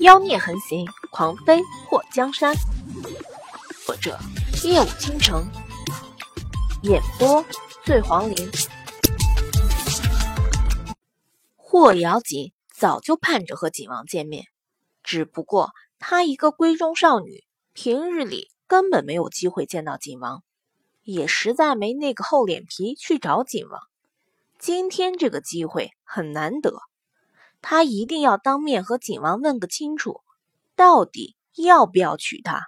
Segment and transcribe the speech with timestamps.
[0.00, 2.54] 妖孽横行，狂飞破江山。
[3.84, 4.16] 作者：
[4.62, 5.44] 夜舞倾城，
[6.82, 7.44] 演播：
[7.84, 8.48] 醉黄林。
[11.56, 14.44] 霍瑶锦早就盼着和景王见面，
[15.02, 17.42] 只不过她一个闺中少女，
[17.72, 20.44] 平日里根本没有机会见到景王，
[21.02, 23.80] 也实在没那个厚脸皮去找景王。
[24.60, 26.78] 今天这个机会很难得。
[27.60, 30.22] 他一定要当面和景王问个清楚，
[30.76, 32.60] 到底要不要娶她？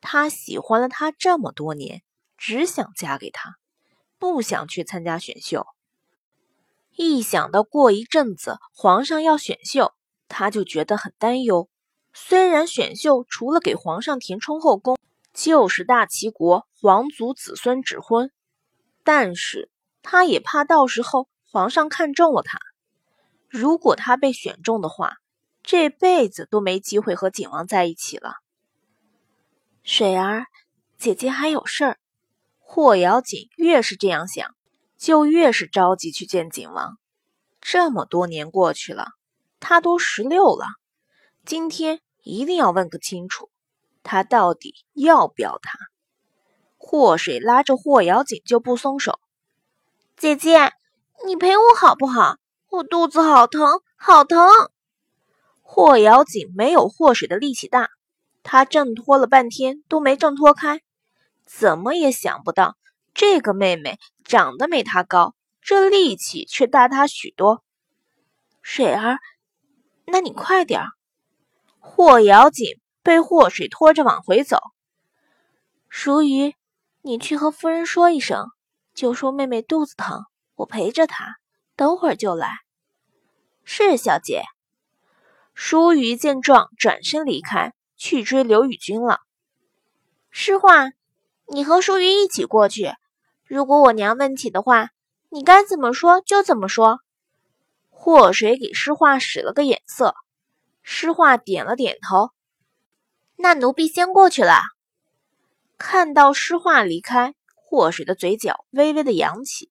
[0.00, 2.02] 他喜欢了她这么多年，
[2.36, 3.56] 只想嫁给他，
[4.18, 5.66] 不想去参加选秀。
[6.94, 9.92] 一想到过一阵子皇上要选秀，
[10.28, 11.68] 他就觉得很担忧。
[12.12, 14.98] 虽然选秀除了给皇上填充后宫，
[15.32, 18.32] 就是大齐国皇族子孙指婚，
[19.04, 19.70] 但是
[20.02, 22.58] 他也怕到时候皇上看中了他。
[23.48, 25.16] 如果他被选中的话，
[25.62, 28.36] 这辈子都没机会和景王在一起了。
[29.82, 30.46] 水儿，
[30.98, 31.98] 姐姐还有事儿。
[32.58, 34.54] 霍瑶锦越是这样想，
[34.98, 36.98] 就越是着急去见景王。
[37.60, 39.08] 这么多年过去了，
[39.60, 40.66] 他都十六了，
[41.46, 43.50] 今天一定要问个清楚，
[44.02, 45.78] 他到底要不要他？
[46.76, 49.18] 霍水拉着霍瑶锦就不松手。
[50.16, 50.72] 姐姐，
[51.26, 52.36] 你陪我好不好？
[52.70, 54.46] 我肚子好疼，好疼！
[55.62, 57.88] 霍瑶锦没有霍水的力气大，
[58.42, 60.82] 他挣脱了半天都没挣脱开，
[61.46, 62.76] 怎么也想不到
[63.14, 67.64] 这个妹妹长得没他高，这力气却大他许多。
[68.60, 69.18] 水儿，
[70.04, 70.88] 那你快点儿！
[71.78, 72.66] 霍瑶锦
[73.02, 74.58] 被霍水拖着往回走。
[75.88, 76.54] 淑瑜，
[77.00, 78.50] 你去和夫人说一声，
[78.92, 80.24] 就说妹妹肚子疼，
[80.54, 81.36] 我陪着她。
[81.78, 82.58] 等会儿就来。
[83.62, 84.42] 是小姐。
[85.54, 89.20] 淑瑜见状，转身离开，去追刘宇君了。
[90.28, 90.90] 诗画，
[91.46, 92.92] 你和淑瑜一起过去。
[93.44, 94.90] 如果我娘问起的话，
[95.28, 96.98] 你该怎么说就怎么说。
[97.90, 100.16] 祸水给诗画使了个眼色，
[100.82, 102.32] 诗画点了点头。
[103.36, 104.62] 那奴婢先过去了。
[105.76, 109.70] 看到诗画离开，祸水的嘴角微微的扬起，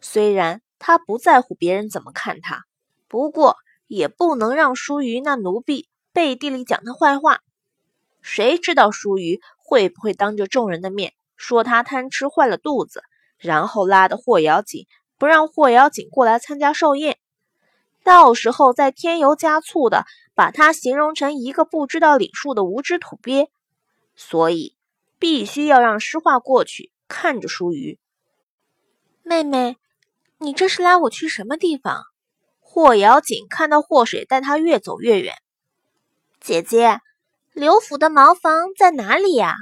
[0.00, 0.62] 虽然。
[0.78, 2.64] 他不在乎别人怎么看他，
[3.08, 3.56] 不过
[3.86, 7.40] 也不能让舒瑜那奴婢背地里讲他坏话。
[8.20, 13.02] 谁知道舒瑜会不会当着众人的面说他贪吃坏了肚子，
[13.38, 14.86] 然后拉的霍瑶锦
[15.18, 17.18] 不让霍瑶锦过来参加寿宴，
[18.02, 23.50] 到时候再添油加醋的把他形容成一个不知道礼数的无知土鳖。
[24.16, 24.74] 所以
[25.18, 27.98] 必须要让诗画过去看着舒瑜
[29.22, 29.76] 妹妹。
[30.40, 32.04] 你这是拉我去什么地方？
[32.60, 35.34] 霍瑶锦看到霍水带他越走越远。
[36.40, 37.00] 姐姐，
[37.52, 39.56] 刘府的茅房在哪里呀？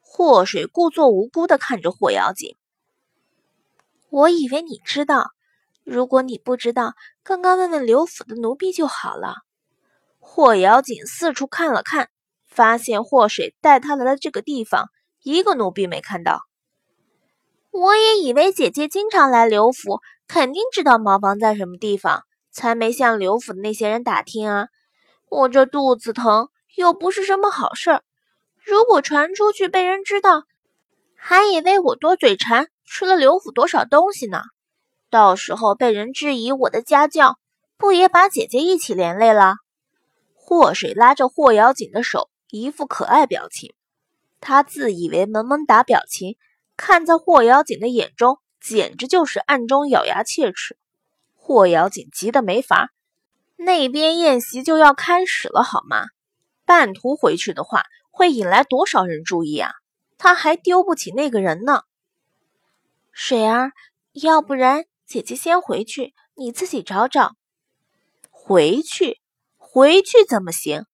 [0.00, 2.54] 霍水故作无辜的看着霍瑶锦。
[4.10, 5.32] 我以为你知道，
[5.82, 6.94] 如果你不知道，
[7.24, 9.34] 刚刚问问刘府的奴婢就好了。
[10.20, 12.10] 霍瑶锦四处看了看，
[12.46, 14.88] 发现霍水带他来的这个地方，
[15.22, 16.42] 一个奴婢没看到。
[17.70, 24.68] 我也以为姐姐经常来刘府，肯定知道茅房在什么地方，才没向刘府的那些人打听啊。
[25.28, 28.02] 我这肚子疼，又不是什么好事儿，
[28.64, 30.44] 如果传出去被人知道，
[31.16, 34.42] 还以为我多嘴馋，吃了刘府多少东西呢。
[35.10, 37.38] 到时候被人质疑我的家教，
[37.76, 39.56] 不也把姐姐一起连累了？
[40.34, 43.74] 霍水拉着霍瑶锦的手，一副可爱表情，
[44.40, 46.36] 他自以为萌萌哒表情。
[46.74, 50.76] 看在霍瑶锦的眼中，简直就是暗中咬牙切齿。
[51.34, 52.92] 霍瑶锦急得没法，
[53.56, 56.06] 那边宴席就要开始了，好吗？
[56.64, 59.72] 半途回去的话，会引来多少人注意啊？
[60.16, 61.82] 他还丢不起那个人呢。
[63.10, 63.72] 水儿，
[64.12, 67.34] 要不然姐姐先回去，你自己找找。
[68.30, 69.20] 回去？
[69.58, 70.84] 回去怎么行？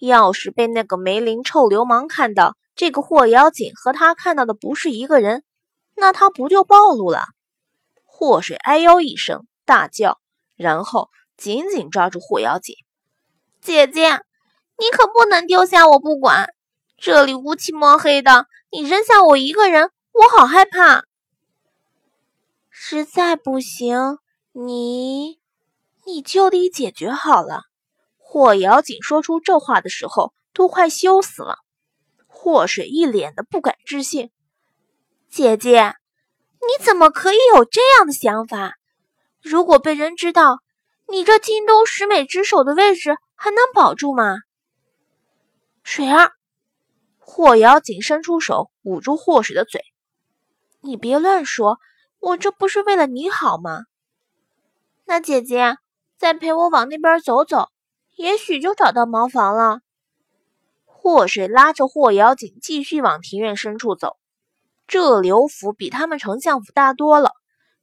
[0.00, 2.56] 要是被那个梅林臭流氓看到……
[2.76, 5.44] 这个霍瑶锦和他看到的不是一个人，
[5.96, 7.26] 那他不就暴露了？
[8.04, 10.18] 祸水哎呦一声大叫，
[10.56, 12.76] 然后紧紧抓住霍瑶锦
[13.60, 14.20] ：“姐姐，
[14.78, 16.54] 你可不能丢下我不管！
[16.96, 21.04] 这里乌漆抹黑的，你扔下我一个人，我好害怕。
[22.70, 24.18] 实在不行，
[24.52, 25.40] 你
[26.04, 27.62] 你就地解决好了。”
[28.16, 31.58] 霍瑶锦说出这话的时候，都快羞死了。
[32.26, 34.30] 霍水一脸的不敢置信
[35.34, 35.96] ：“姐姐，
[36.60, 38.76] 你怎么可以有这样的想法？
[39.42, 40.60] 如果被人知道，
[41.08, 44.36] 你这京都十美之首的位置还能保住吗？
[45.82, 46.30] 水儿，
[47.18, 49.82] 霍瑶锦伸出手捂住霍水的嘴，
[50.80, 51.78] 你别乱说，
[52.20, 53.80] 我这不是为了你好吗？
[55.04, 55.78] 那姐姐
[56.16, 57.70] 再陪我往那边走走，
[58.14, 59.80] 也许就找到茅房了。
[60.84, 64.16] 霍水拉着霍瑶锦继续往庭院深处走。
[64.86, 67.32] 这刘府比他们丞相府大多了，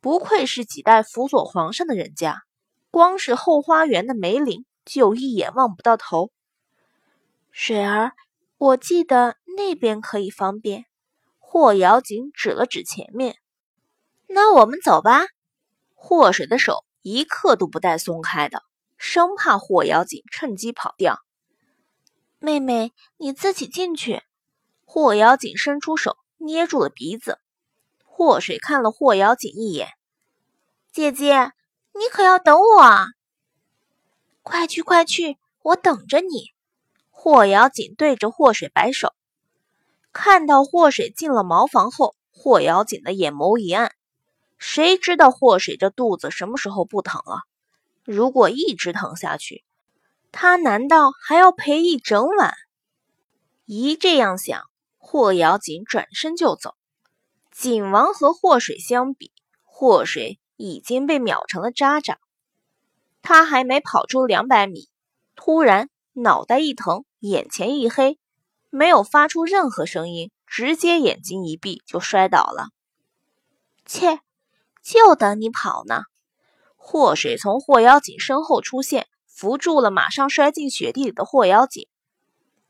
[0.00, 2.42] 不愧是几代辅佐皇上的人家，
[2.90, 6.30] 光是后花园的梅林就一眼望不到头。
[7.50, 8.12] 水儿，
[8.58, 10.84] 我记得那边可以方便。
[11.38, 13.36] 霍瑶锦指了指前面，
[14.26, 15.26] 那我们走吧。
[15.94, 18.62] 霍水的手一刻都不带松开的，
[18.96, 21.20] 生怕霍瑶锦趁机跑掉。
[22.38, 24.22] 妹妹，你自己进去。
[24.84, 26.16] 霍瑶锦伸出手。
[26.44, 27.38] 捏住了鼻子，
[28.04, 29.88] 霍水看了霍瑶锦一眼
[30.92, 31.52] ：“姐姐，
[31.94, 33.06] 你可要等我啊！
[34.42, 36.52] 快去快去，我等着你。”
[37.10, 39.12] 霍瑶锦对着霍水摆手。
[40.12, 43.94] 看到霍水进了茅房后，霍瑶锦的眼眸一暗。
[44.58, 47.42] 谁知道霍水这肚子什么时候不疼了？
[48.04, 49.64] 如果一直疼下去，
[50.32, 52.54] 他难道还要陪一整晚？
[53.64, 54.71] 一这样想。
[55.04, 56.76] 霍瑶锦转身就走，
[57.50, 59.32] 景王和霍水相比，
[59.64, 62.18] 霍水已经被秒成了渣渣。
[63.20, 64.88] 他还没跑出两百米，
[65.34, 68.18] 突然脑袋一疼，眼前一黑，
[68.70, 72.68] 没有发出任何声音，直接眼睛一闭就摔倒了。
[73.84, 74.20] 切，
[74.82, 76.04] 就等你跑呢！
[76.76, 81.88] 霍水从霍瑶锦身后出现，扶住了马上摔进雪地里的霍瑶锦。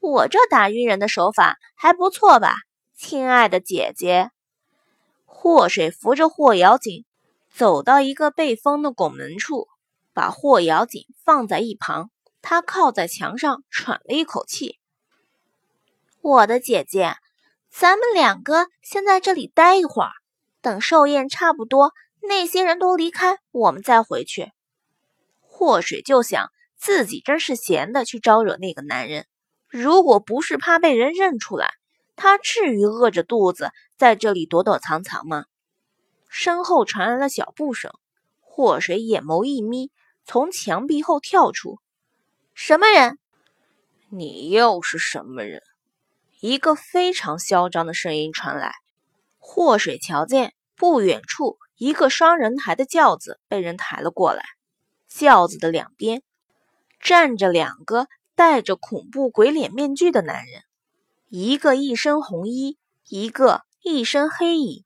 [0.00, 2.54] 我这打晕人的手法还不错吧，
[2.96, 4.30] 亲爱的姐姐。
[5.24, 7.04] 霍水扶着霍瑶锦
[7.52, 9.68] 走到一个被封的拱门处，
[10.12, 12.10] 把霍瑶锦放在一旁。
[12.40, 14.78] 他靠在墙上喘了一口气。
[16.22, 17.16] 我的姐姐，
[17.68, 20.10] 咱们两个先在这里待一会儿，
[20.62, 21.92] 等寿宴差不多，
[22.22, 24.52] 那些人都离开，我们再回去。
[25.40, 29.26] 霍水就想自己真是闲的，去招惹那个男人。
[29.68, 31.68] 如果不是怕被人认出来，
[32.16, 35.44] 他至于饿着肚子在这里躲躲藏藏吗？
[36.28, 37.92] 身后传来了小步声，
[38.40, 39.90] 祸水眼眸一眯，
[40.24, 41.78] 从墙壁后跳出。
[42.54, 43.18] 什么人？
[44.08, 45.62] 你又是什么人？
[46.40, 48.74] 一个非常嚣张的声音传来。
[49.38, 54.42] 祸水瞧见不远处一个双人抬的轿子被人抬了过来，
[55.08, 56.22] 轿子的两边
[57.00, 58.06] 站着两个。
[58.38, 60.62] 戴着恐怖鬼脸面具的男人，
[61.28, 64.84] 一个一身红衣，一个一身黑衣，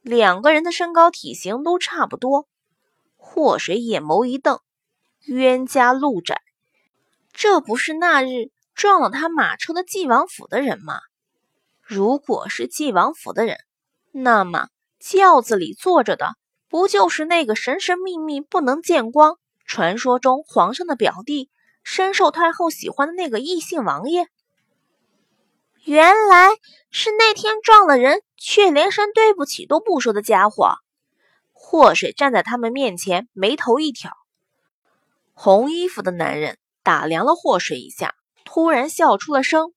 [0.00, 2.48] 两个人的身高体型都差不多。
[3.18, 4.60] 祸水眼眸一瞪，
[5.26, 6.40] 冤家路窄，
[7.34, 10.98] 这不是那日撞了他马车的纪王府的人吗？
[11.82, 13.58] 如果是纪王府的人，
[14.12, 14.68] 那么
[14.98, 16.36] 轿子里坐着的
[16.70, 19.36] 不就是那个神神秘秘、不能见光、
[19.66, 21.50] 传说中皇上的表弟？
[21.90, 24.26] 深受太后喜欢的那个异姓王爷，
[25.84, 26.50] 原来
[26.90, 30.74] 是那天撞了人却连声对不起都不说的家伙。
[31.54, 34.12] 祸水站在他们面前，眉头一挑。
[35.32, 39.72] 红衣服的男人打量了祸水一下，突然笑出了声：“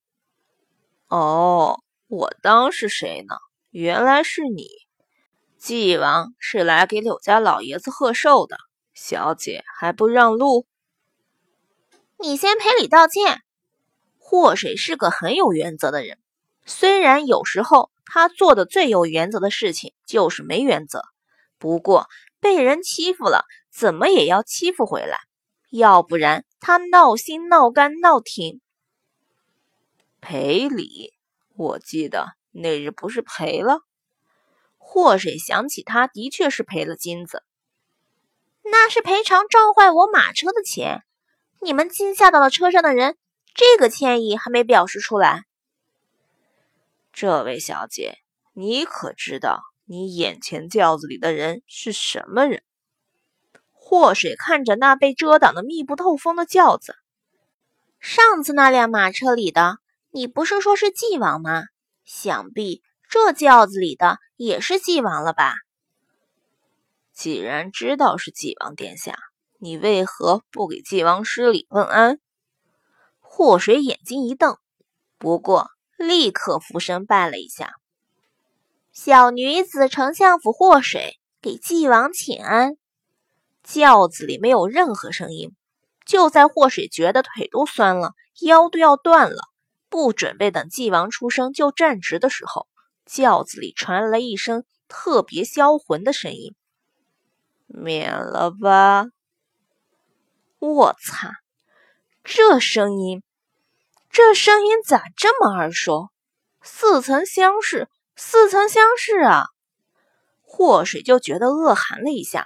[1.07, 3.35] 哦，我当是谁呢？
[3.69, 4.67] 原来是你。
[5.57, 8.57] 纪王是来给柳家老爷子贺寿的，
[8.93, 10.65] 小姐还不让路？”
[12.21, 13.41] 你先赔礼道歉。
[14.19, 16.19] 祸水是个很有原则的人，
[16.65, 21.01] 虽然有时候他做的最有原则的事情就是没原则，
[21.57, 22.07] 不过
[22.39, 25.21] 被人欺负了，怎么也要欺负回来，
[25.71, 28.61] 要不然他闹心、闹肝、闹挺。
[30.21, 31.15] 赔礼，
[31.55, 33.79] 我记得那日不是赔了。
[34.77, 37.41] 祸水想起他的确是赔了金子，
[38.63, 41.03] 那是赔偿撞坏我马车的钱。
[41.63, 43.17] 你们惊吓到了车上的人，
[43.53, 45.45] 这个歉意还没表示出来。
[47.13, 48.17] 这位小姐，
[48.53, 52.63] 你可知道你眼前轿子里的人是什么人？
[53.71, 56.95] 祸水看着那被遮挡的密不透风的轿子，
[57.99, 59.77] 上次那辆马车里的，
[60.09, 61.63] 你不是说是纪王吗？
[62.05, 65.53] 想必这轿子里的也是纪王了吧？
[67.13, 69.15] 既然知道是纪王殿下。
[69.63, 72.19] 你为何不给纪王施礼问安？
[73.19, 74.57] 祸水眼睛一瞪，
[75.19, 75.67] 不过
[75.99, 77.75] 立刻俯身拜了一下。
[78.91, 82.75] 小女子丞相府祸水给纪王请安。
[83.61, 85.55] 轿子里没有任何声音。
[86.07, 89.43] 就在祸水觉得腿都酸了，腰都要断了，
[89.89, 92.65] 不准备等纪王出声就站直的时候，
[93.05, 96.55] 轿子里传来了一声特别销魂的声音
[97.69, 99.05] ：“免了吧！”
[100.61, 101.31] 我擦，
[102.23, 103.23] 这声音，
[104.11, 106.09] 这声音咋这么耳熟？
[106.61, 109.45] 似曾相识，似曾相识啊！
[110.43, 112.45] 祸水就觉得恶寒了一下。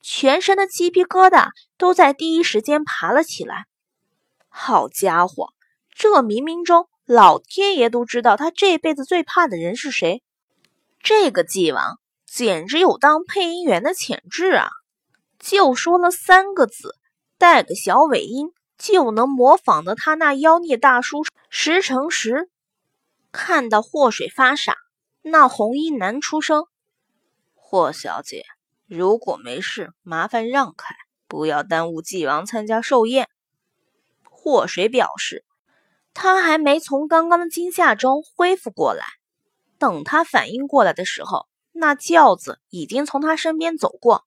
[0.00, 3.64] 全身的鸡皮疙瘩都在第一时间爬了起来。
[4.48, 5.52] 好家伙，
[5.90, 10.22] 这冥冥中老天爷都知道他这辈子最怕的人是谁。
[11.02, 14.70] 这个纪王简直有当配音员的潜质啊！
[15.40, 16.94] 就说了三个字，
[17.38, 22.50] 带个小尾音，就能模仿的他那妖孽大叔十成十。
[23.30, 24.76] 看到祸水发傻，
[25.22, 26.64] 那红衣男出声
[27.54, 28.44] ：“霍小姐。”
[28.88, 30.94] 如果没事，麻烦让开，
[31.26, 33.28] 不要耽误纪王参加寿宴。
[34.24, 35.44] 祸水表示，
[36.14, 39.04] 他还没从刚刚的惊吓中恢复过来。
[39.78, 44.24] 等他反应过来的时候，那轿子已经从他身边走过。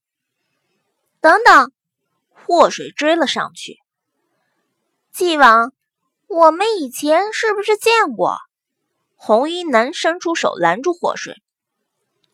[1.19, 1.71] 等等，
[2.45, 3.77] 祸水追了上去。
[5.11, 5.73] 纪王，
[6.27, 8.37] 我们以前是不是见过？
[9.15, 11.35] 红衣男伸出手拦住祸水。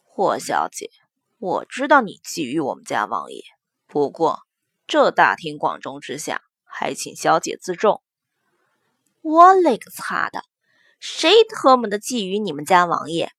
[0.05, 0.89] 霍小姐。
[1.39, 3.43] 我知道你觊觎我们家王爷，
[3.85, 4.39] 不过
[4.87, 8.01] 这大庭广众之下，还请小姐自重。
[9.21, 10.41] 我勒个擦的，
[10.99, 13.31] 谁特么的觊觎你们家王爷？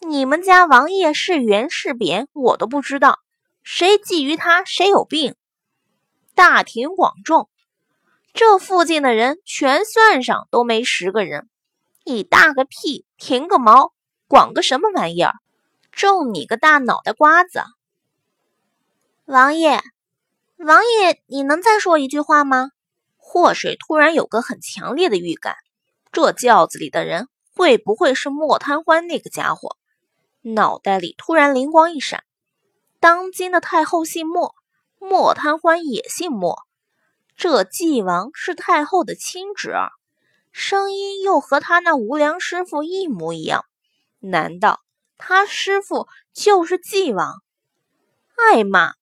[0.00, 3.20] 你们家王爷是圆是扁，我都不知道。
[3.62, 5.36] 谁觊觎他，谁有病。
[6.38, 7.50] 大庭广众，
[8.32, 11.48] 这附近的人全算上都没十个人。
[12.04, 13.92] 你大个屁，停个毛，
[14.28, 15.34] 管个什么玩意儿？
[15.90, 17.64] 中你个大脑袋瓜子！
[19.24, 19.82] 王爷，
[20.58, 22.70] 王爷，你能再说一句话吗？
[23.16, 25.56] 祸水突然有个很强烈的预感，
[26.12, 29.76] 这轿子里的人会不会是莫贪欢那个家伙？
[30.42, 32.22] 脑袋里突然灵光一闪，
[33.00, 34.54] 当今的太后姓莫，
[34.98, 36.62] 莫贪欢也姓莫，
[37.36, 39.90] 这纪王是太后的亲侄儿，
[40.52, 43.64] 声音又和他那无良师傅一模一样，
[44.18, 44.80] 难道？
[45.16, 47.42] 他师傅就是纪王，
[48.36, 48.92] 艾玛！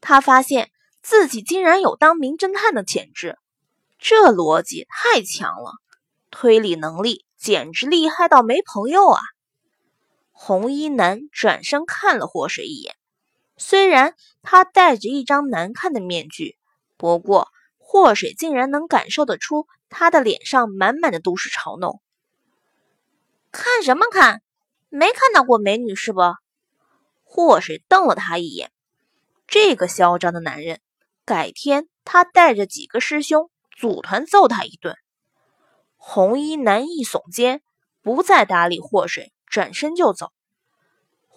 [0.00, 0.70] 他发现
[1.02, 3.38] 自己竟然有当名侦探的潜质，
[3.98, 5.72] 这逻辑太强了，
[6.30, 9.20] 推理能力简直厉害到没朋友啊！
[10.30, 12.94] 红衣男转身看了祸水一眼，
[13.58, 16.56] 虽然他戴着一张难看的面具，
[16.96, 22.00] 不过祸水竟然能感受得出他的脸上满满的都是嘲弄。
[23.50, 24.42] 看什么看？
[24.90, 26.20] 没看到过美女是不？
[27.24, 28.70] 祸水瞪了他一眼。
[29.46, 30.80] 这个嚣张的男人，
[31.24, 34.96] 改天他带着几个师兄组团揍他一顿。
[35.96, 37.62] 红衣男一耸肩，
[38.02, 40.32] 不再搭理祸水，转身就走。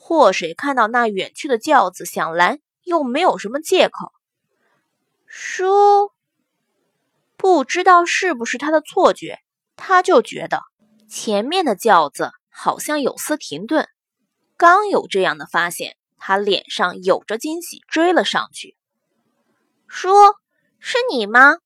[0.03, 4.11] 祸水看到那远去的轿子，想拦又没有什么借口。
[5.27, 6.11] 叔，
[7.37, 9.37] 不知道是不是他的错觉，
[9.75, 10.63] 他就觉得
[11.07, 12.31] 前面的轿子。
[12.53, 13.87] 好像有丝停顿，
[14.57, 18.75] 刚有这样的发现，他脸上有着惊喜，追了上去。
[19.87, 20.09] 叔，
[20.79, 21.57] 是你吗？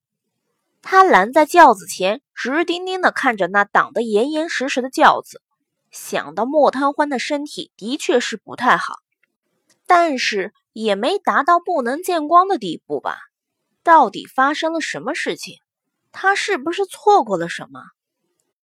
[0.83, 5.41] 他拦在轿子前，直盯盯的看着那挡得严严实实的轿子。
[5.95, 8.97] 想到莫贪欢的身体的确是不太好，
[9.87, 13.17] 但是也没达到不能见光的地步吧？
[13.81, 15.59] 到底发生了什么事情？
[16.11, 17.79] 他是不是错过了什么？